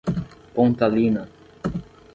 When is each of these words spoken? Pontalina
Pontalina 0.55 1.27